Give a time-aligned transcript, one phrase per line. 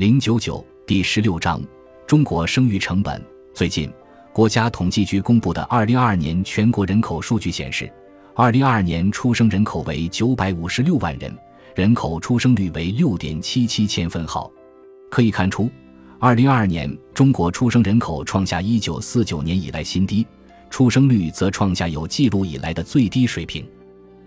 [0.00, 1.62] 零九九第十六章
[2.06, 3.22] 中国生育成本。
[3.52, 3.92] 最近，
[4.32, 7.92] 国家统计局公布的二零二二年全国人口数据显示，
[8.34, 11.30] 二零二二年出生人口为九百五十六万人，
[11.74, 14.50] 人口出生率为六点七七千分号。
[15.10, 15.70] 可以看出，
[16.18, 20.26] 二零二二年中国出生人口创下一九四九年以来新低，
[20.70, 23.68] 出生率则创下有记录以来的最低水平。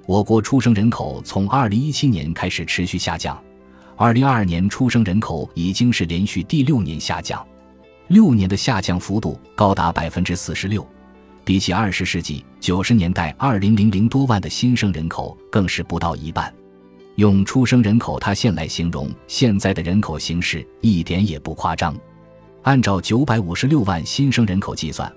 [0.05, 3.35] 我国出生人口从二零一七年开始持续下降。
[3.95, 7.45] 二零二二年出生人口已经是连续第六年下降，
[8.07, 10.85] 六年的下降幅度高达百分之四十六，
[11.45, 16.51] 比起二十世纪九十年代二零零零多万的新生人口更是不到一半。
[17.15, 21.95] 用出生人口塌陷来形容现在的人口形势一点也不夸张。
[22.63, 25.11] 按照九百五十六万新生人口计算，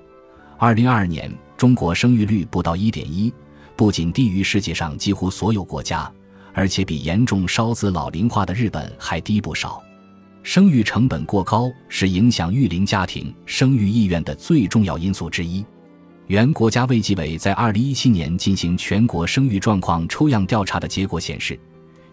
[0.59, 3.33] 二零二二年中国生育率不到一点一，
[3.75, 6.13] 不仅低于世界上几乎所有国家。
[6.57, 9.83] 而且比严重烧子老龄化的日本还低不少，
[10.43, 15.63] 生育成本过高是影响育龄家庭生育意愿的最重要因素之一。
[16.29, 21.61] 原国家卫计委在二零一七年进行全国生育状况抽样调查的结果显示，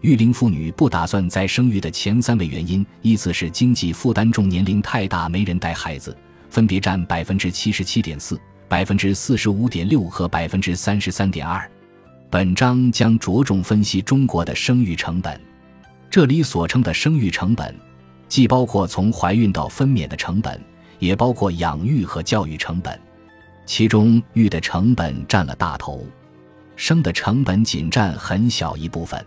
[0.02, 6.14] 育龄妇女不打算再生育的前三位原因依次是经济负担重、年龄太大没人带孩子，
[6.50, 11.66] 分别占百分之七十七点四、百分之四十五点六和百分之三十三点二。
[12.34, 15.40] 本章将着重分析中国的生育成本。
[16.10, 17.72] 这里所称的生育成本，
[18.26, 20.60] 既包括从怀孕到分娩的成本，
[20.98, 23.00] 也包括养育和教育成本。
[23.66, 26.04] 其中，育的成本占了大头，
[26.74, 29.24] 生的成本仅占很小一部分。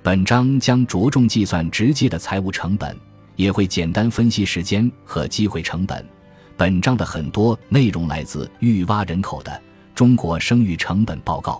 [0.00, 2.96] 本章将着重计算直接的财务成本，
[3.34, 6.06] 也会简单分析时间和机会成本。
[6.56, 9.50] 本章的很多内容来自育蛙人口的
[9.96, 11.54] 《中国生育成本报告》。